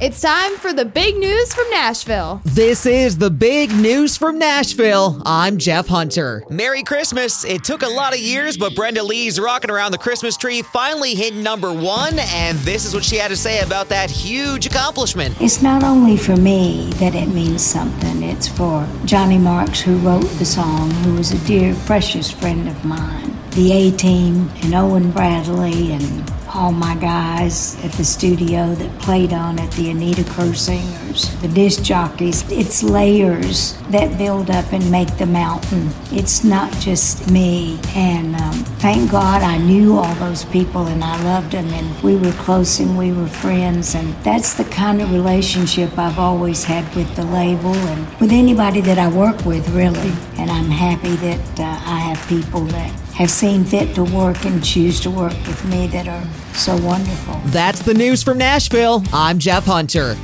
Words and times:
It's 0.00 0.20
time 0.20 0.56
for 0.58 0.72
the 0.72 0.84
big 0.84 1.16
news 1.16 1.52
from 1.52 1.68
Nashville. 1.70 2.40
This 2.44 2.86
is 2.86 3.18
the 3.18 3.30
big 3.30 3.72
news 3.72 4.16
from 4.16 4.38
Nashville. 4.38 5.20
I'm 5.26 5.58
Jeff 5.58 5.88
Hunter. 5.88 6.44
Merry 6.48 6.84
Christmas. 6.84 7.44
It 7.44 7.64
took 7.64 7.82
a 7.82 7.88
lot 7.88 8.14
of 8.14 8.20
years, 8.20 8.56
but 8.56 8.76
Brenda 8.76 9.02
Lee's 9.02 9.40
Rocking 9.40 9.72
Around 9.72 9.90
the 9.90 9.98
Christmas 9.98 10.36
Tree 10.36 10.62
finally 10.62 11.16
hit 11.16 11.34
number 11.34 11.72
one, 11.72 12.16
and 12.16 12.56
this 12.58 12.84
is 12.84 12.94
what 12.94 13.02
she 13.02 13.16
had 13.16 13.30
to 13.30 13.36
say 13.36 13.58
about 13.58 13.88
that 13.88 14.08
huge 14.08 14.66
accomplishment. 14.66 15.34
It's 15.40 15.62
not 15.62 15.82
only 15.82 16.16
for 16.16 16.36
me 16.36 16.90
that 17.00 17.16
it 17.16 17.26
means 17.26 17.66
something, 17.66 18.22
it's 18.22 18.46
for 18.46 18.88
Johnny 19.04 19.38
Marks, 19.38 19.80
who 19.80 19.96
wrote 19.98 20.28
the 20.38 20.44
song, 20.44 20.92
who 20.92 21.14
was 21.14 21.32
a 21.32 21.38
dear, 21.44 21.74
precious 21.86 22.30
friend 22.30 22.68
of 22.68 22.84
mine, 22.84 23.36
the 23.50 23.72
A 23.72 23.90
Team, 23.90 24.48
and 24.62 24.74
Owen 24.74 25.10
Bradley, 25.10 25.90
and 25.90 26.30
all 26.54 26.72
my 26.72 26.94
guys 26.96 27.82
at 27.84 27.92
the 27.92 28.04
studio 28.04 28.74
that 28.74 29.00
played 29.00 29.32
on 29.32 29.58
it, 29.58 29.70
the 29.72 29.90
Anita 29.90 30.24
Kerr 30.24 30.54
singers, 30.54 31.34
the 31.40 31.48
disc 31.48 31.82
jockeys. 31.82 32.50
It's 32.50 32.82
layers 32.82 33.76
that 33.90 34.18
build 34.18 34.50
up 34.50 34.72
and 34.72 34.90
make 34.90 35.16
the 35.18 35.26
mountain. 35.26 35.90
It's 36.10 36.44
not 36.44 36.72
just 36.74 37.30
me. 37.30 37.78
And 37.94 38.34
um, 38.36 38.54
thank 38.80 39.10
God 39.10 39.42
I 39.42 39.58
knew 39.58 39.96
all 39.96 40.14
those 40.16 40.44
people 40.46 40.86
and 40.86 41.02
I 41.04 41.22
loved 41.24 41.52
them 41.52 41.68
and 41.68 42.02
we 42.02 42.16
were 42.16 42.32
close 42.32 42.80
and 42.80 42.96
we 42.96 43.12
were 43.12 43.28
friends. 43.28 43.94
And 43.94 44.14
that's 44.24 44.54
the 44.54 44.64
kind 44.64 45.00
of 45.02 45.12
relationship 45.12 45.98
I've 45.98 46.18
always 46.18 46.64
had 46.64 46.94
with 46.94 47.14
the 47.16 47.24
label 47.24 47.74
and 47.74 48.20
with 48.20 48.32
anybody 48.32 48.80
that 48.82 48.98
I 48.98 49.08
work 49.08 49.44
with, 49.44 49.68
really. 49.70 50.12
And 50.48 50.56
I'm 50.56 50.70
happy 50.70 51.14
that 51.16 51.60
uh, 51.60 51.64
I 51.64 51.98
have 51.98 52.26
people 52.26 52.60
that 52.60 52.90
have 53.12 53.30
seen 53.30 53.64
fit 53.64 53.94
to 53.96 54.04
work 54.04 54.46
and 54.46 54.64
choose 54.64 54.98
to 55.00 55.10
work 55.10 55.34
with 55.46 55.62
me 55.66 55.88
that 55.88 56.08
are 56.08 56.24
so 56.54 56.74
wonderful. 56.78 57.38
That's 57.46 57.82
the 57.82 57.92
news 57.92 58.22
from 58.22 58.38
Nashville. 58.38 59.02
I'm 59.12 59.38
Jeff 59.38 59.66
Hunter. 59.66 60.16